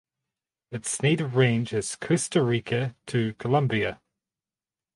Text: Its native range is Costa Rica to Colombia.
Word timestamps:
Its 0.71 1.03
native 1.03 1.35
range 1.35 1.73
is 1.73 1.95
Costa 1.95 2.41
Rica 2.41 2.95
to 3.05 3.35
Colombia. 3.35 4.01